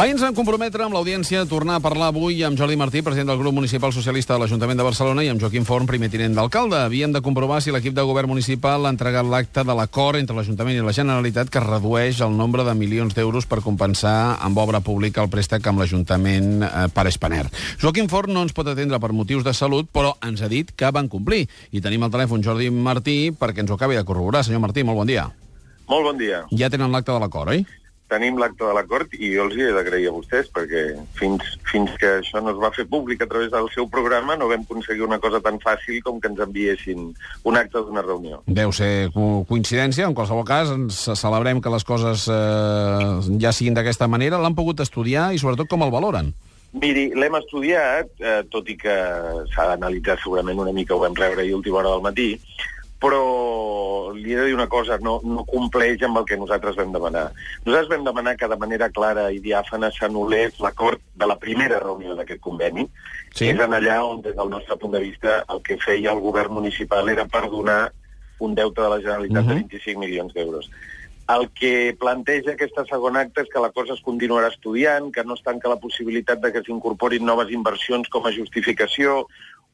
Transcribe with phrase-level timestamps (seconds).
[0.00, 3.28] Ahir ens vam comprometre amb l'audiència a tornar a parlar avui amb Jordi Martí, president
[3.28, 6.78] del grup municipal socialista de l'Ajuntament de Barcelona, i amb Joaquim Forn, primer tinent d'alcalde.
[6.86, 10.78] Havíem de comprovar si l'equip de govern municipal ha entregat l'acte de l'acord entre l'Ajuntament
[10.78, 15.20] i la Generalitat que redueix el nombre de milions d'euros per compensar amb obra pública
[15.20, 17.50] el préstec amb l'Ajuntament eh, per Espaner.
[17.82, 20.94] Joaquim Forn no ens pot atendre per motius de salut, però ens ha dit que
[20.96, 21.42] van complir.
[21.76, 24.46] I tenim al telèfon Jordi Martí perquè ens ho acabi de corroborar.
[24.48, 25.28] Senyor Martí, molt bon dia.
[25.92, 26.46] Molt bon dia.
[26.56, 27.66] Ja tenen l'acte de l'acord, oi?
[28.10, 30.82] Tenim l'acte de l'acord i jo els hi he d'agrair a vostès perquè
[31.18, 34.48] fins, fins que això no es va fer públic a través del seu programa no
[34.50, 37.08] vam aconseguir una cosa tan fàcil com que ens enviessin
[37.46, 38.42] un acte d'una reunió.
[38.46, 43.78] Deu ser co coincidència, en qualsevol cas, ens celebrem que les coses eh, ja siguin
[43.78, 44.42] d'aquesta manera.
[44.42, 46.34] L'han pogut estudiar i sobretot com el valoren?
[46.70, 48.96] Miri, l'hem estudiat, eh, tot i que
[49.54, 52.28] s'ha d'analitzar segurament una mica, ho vam rebre ahir a última hora del matí,
[53.02, 53.22] però
[54.30, 57.30] li he de dir una cosa, no, no compleix amb el que nosaltres vam demanar.
[57.64, 62.14] Nosaltres vam demanar que de manera clara i diàfana s'anul·lés l'acord de la primera reunió
[62.14, 62.86] d'aquest conveni,
[63.34, 63.46] Sí.
[63.46, 66.20] que és en allà on, des del nostre punt de vista, el que feia el
[66.20, 67.92] govern municipal era perdonar
[68.40, 69.48] un deute de la Generalitat Mhm.
[69.48, 70.70] de 25 milions d'euros.
[71.28, 75.34] El que planteja aquesta segon acte és que la cosa es continuarà estudiant, que no
[75.34, 79.26] es tanca la possibilitat de que s'incorporin noves inversions com a justificació,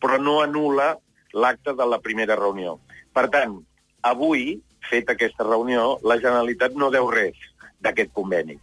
[0.00, 0.98] però no anula
[1.32, 2.80] l'acte de la primera reunió.
[3.12, 3.60] Per tant,
[4.04, 4.60] avui,
[4.90, 7.36] fet aquesta reunió, la Generalitat no deu res
[7.84, 8.58] d'aquest conveni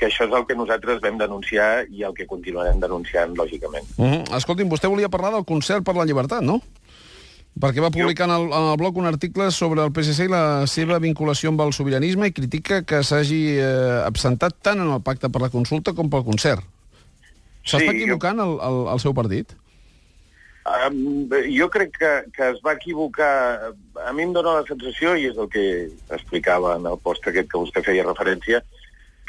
[0.00, 3.84] que això és el que nosaltres vam denunciar i el que continuarem denunciant, lògicament.
[3.98, 4.36] Mm -hmm.
[4.38, 6.62] Escolti'm, vostè volia parlar del concert per la llibertat, no?
[7.60, 10.66] Perquè va publicar en el, en el blog un article sobre el PSC i la
[10.66, 15.28] seva vinculació amb el sobiranisme i critica que s'hagi eh, absentat tant en el pacte
[15.28, 16.62] per la consulta com pel concert.
[17.64, 19.52] S'està Sí, equivocant el, el, el seu partit?
[20.70, 23.72] Um, jo crec que, que es va equivocar.
[24.06, 25.64] A mi em dóna la sensació, i és el que
[26.14, 28.62] explicava en el post aquest que vostè feia referència,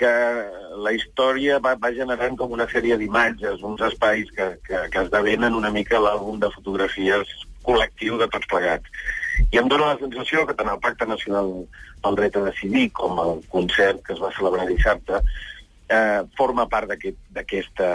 [0.02, 0.12] que
[0.86, 5.58] la història va, va generant com una sèrie d'imatges, uns espais que, que, que esdevenen
[5.58, 7.34] una mica l'àlbum de fotografies
[7.66, 9.06] col·lectiu de tots plegats.
[9.52, 11.54] I em dóna la sensació que tant el Pacte Nacional
[12.02, 15.22] pel Dret a Decidir com el concert que es va celebrar dissabte
[15.92, 17.90] eh, forma part d'aquest- d'aquesta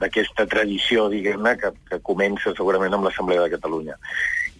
[0.00, 3.98] d'aquesta tradició, diguem-ne, que, que comença segurament amb l'Assemblea de Catalunya.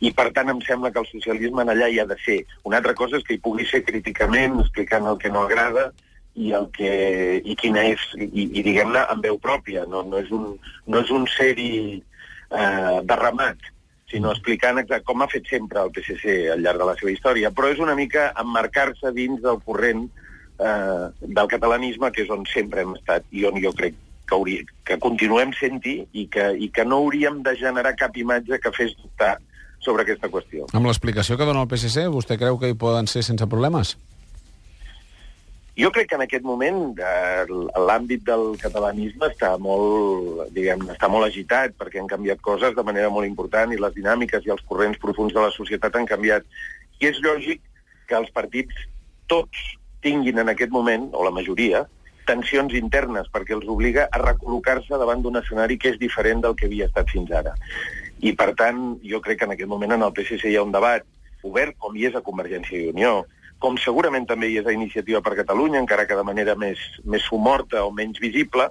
[0.00, 2.38] I, per tant, em sembla que el socialisme en allà hi ha de ser.
[2.68, 5.90] Una altra cosa és que hi pugui ser críticament, explicant el que no agrada
[6.34, 6.92] i, el que,
[7.44, 9.84] i quina és, i, i diguem-ne, amb veu pròpia.
[9.88, 10.54] No, no, és, un,
[10.86, 13.68] no és un seri eh, derramat,
[14.10, 17.52] sinó explicant exacte com ha fet sempre el PSC al llarg de la seva història,
[17.54, 20.29] però és una mica emmarcar-se dins del corrent eh,
[20.60, 24.98] del catalanisme, que és on sempre hem estat i on jo crec que, hauria, que
[25.02, 29.36] continuem sent-hi i, que, i que no hauríem de generar cap imatge que fes dubtar
[29.80, 30.68] sobre aquesta qüestió.
[30.76, 33.96] Amb l'explicació que dona el PSC, vostè creu que hi poden ser sense problemes?
[35.80, 37.44] Jo crec que en aquest moment eh,
[37.88, 43.08] l'àmbit del catalanisme està molt, diguem, està molt agitat perquè han canviat coses de manera
[43.08, 46.44] molt important i les dinàmiques i els corrents profuns de la societat han canviat.
[47.00, 47.62] I és lògic
[48.10, 48.76] que els partits
[49.30, 51.84] tots tinguin en aquest moment, o la majoria,
[52.28, 56.68] tensions internes perquè els obliga a recol·locar-se davant d'un escenari que és diferent del que
[56.68, 57.56] havia estat fins ara.
[58.20, 60.74] I, per tant, jo crec que en aquest moment en el PSC hi ha un
[60.74, 61.06] debat
[61.46, 63.24] obert, com hi és a Convergència i Unió,
[63.60, 67.24] com segurament també hi és a Iniciativa per Catalunya, encara que de manera més, més
[67.28, 68.68] somorta o menys visible,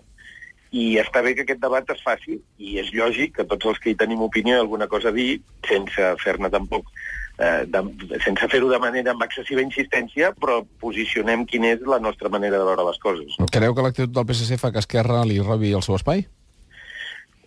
[0.71, 3.91] i està bé que aquest debat es faci, i és lògic que tots els que
[3.91, 6.91] hi tenim opinió i alguna cosa a dir, sense fer-ne tampoc
[7.39, 7.83] eh, de,
[8.23, 12.67] sense fer-ho de manera amb excessiva insistència, però posicionem quina és la nostra manera de
[12.67, 13.39] veure les coses.
[13.55, 16.27] Creu que l'actitud del PSC fa que Esquerra li robi el seu espai?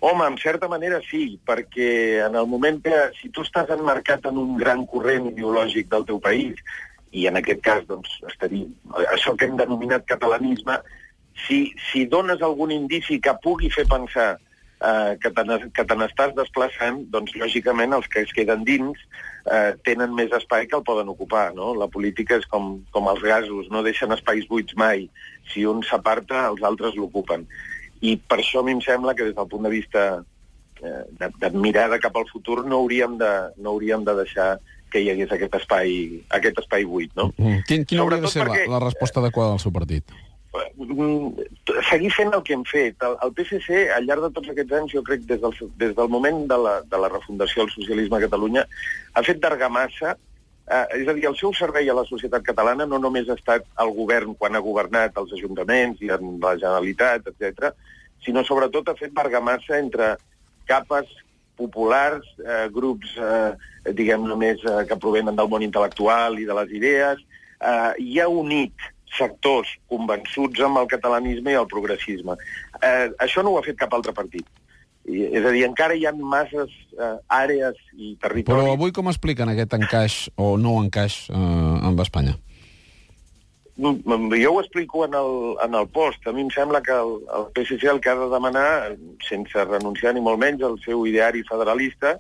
[0.03, 4.41] Home, en certa manera sí, perquè en el moment que si tu estàs emmarcat en
[4.41, 6.59] un gran corrent ideològic del teu país,
[7.13, 8.67] i en aquest cas, doncs, estaria,
[9.13, 10.81] això que hem denominat catalanisme,
[11.47, 14.37] si, si dones algun indici que pugui fer pensar
[14.83, 15.45] eh, que te
[15.75, 18.99] que te n'estàs desplaçant, doncs, lògicament, els que es queden dins
[19.47, 21.73] eh, tenen més espai que el poden ocupar, no?
[21.79, 25.09] La política és com, com els gasos, no deixen espais buits mai.
[25.53, 27.47] Si un s'aparta, els altres l'ocupen.
[28.03, 30.05] I per això a mi em sembla que des del punt de vista
[30.83, 33.33] eh, de, de mirada cap al futur no hauríem de,
[33.63, 34.57] no hauríem de deixar
[34.93, 35.93] que hi hagués aquest espai,
[36.37, 37.31] aquest espai buit, no?
[37.39, 37.63] Mm.
[37.69, 40.11] Quin, quina hauria de ser la, perquè- la resposta adequada del seu partit?
[41.89, 42.99] Seguir fent el que hem fet.
[43.07, 46.11] El, el PSC, al llarg de tots aquests anys, jo crec, des del, des del
[46.11, 48.67] moment de la, de la refundació del socialisme a Catalunya,
[49.15, 50.17] ha fet d'argamassa,
[50.67, 53.67] eh, és a dir, el seu servei a la societat catalana no només ha estat
[53.85, 57.73] el govern quan ha governat els ajuntaments i en la Generalitat, etc,
[58.25, 60.15] sinó sobretot ha fet d'argamassa entre
[60.71, 61.11] capes
[61.59, 66.75] populars, eh, grups, eh, diguem-ne, més eh, que provenen del món intel·lectual i de les
[66.79, 67.23] idees.
[67.61, 72.37] Eh, hi ha unit sectors convençuts amb el catalanisme i el progressisme.
[72.81, 74.47] Eh, això no ho ha fet cap altre partit.
[75.03, 78.49] I, és a dir, encara hi ha masses eh, àrees i territoris...
[78.53, 81.37] Però avui com expliquen aquest encaix o no encaix eh,
[81.89, 82.37] amb Espanya?
[83.77, 86.27] Mm, Jo ho explico en el, en el post.
[86.27, 88.95] A mi em sembla que el, el PSC el que ha de demanar,
[89.27, 92.15] sense renunciar ni molt menys al seu ideari federalista,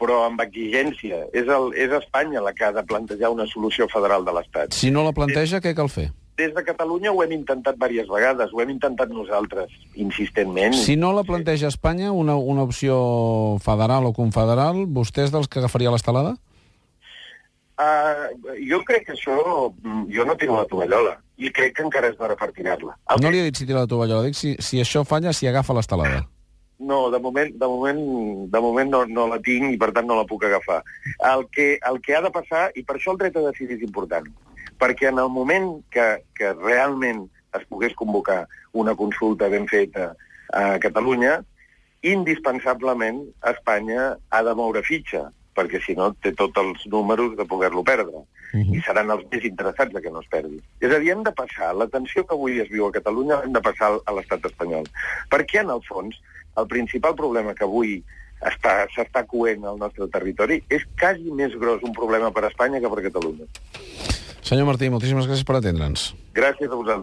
[0.00, 1.24] però amb exigència.
[1.32, 4.76] És, el, és Espanya la que ha de plantejar una solució federal de l'Estat.
[4.76, 6.10] Si no la planteja, què cal fer?
[6.40, 10.72] Des de Catalunya ho hem intentat diverses vegades, ho hem intentat nosaltres, insistentment.
[10.78, 12.94] Si no la planteja Espanya, una, una opció
[13.60, 16.38] federal o confederal, vostè és dels que agafaria l'estelada?
[17.80, 19.36] Uh, jo crec que això...
[19.82, 22.96] mm, Jo no tiro la tovallola, i crec que encara és d'hora per tirar-la.
[23.12, 25.48] El No li he dit si tira la tovallola, dic si, si això falla, si
[25.48, 26.24] agafa l'estelada.
[26.80, 28.00] No, de moment, de moment,
[28.52, 30.80] de moment no, no la tinc i per tant no la puc agafar.
[31.32, 33.84] El que, el que ha de passar, i per això el dret a decidir és
[33.84, 34.28] important,
[34.80, 37.26] perquè en el moment que, que realment
[37.58, 40.14] es pogués convocar una consulta ben feta
[40.54, 41.40] a Catalunya,
[42.02, 47.82] indispensablement Espanya ha de moure fitxa, perquè si no té tots els números de poder-lo
[47.84, 48.22] perdre.
[48.52, 48.74] Mhm.
[48.74, 50.58] I seran els més interessats a que no es perdi.
[50.80, 53.52] És a dir, hem de passar la tensió que avui es viu a Catalunya, hem
[53.52, 54.88] de passar a l'estat espanyol.
[55.30, 56.16] Perquè, en el fons,
[56.56, 58.02] el principal problema que avui
[58.40, 62.88] està- s'està coent al nostre territori és quasi més gros un problema per Espanya que
[62.88, 63.46] per Catalunya.
[64.50, 66.08] Senyor Martí, moltíssimes gràcies per atendre'ns.
[66.34, 66.96] Gràcies a vosaltres.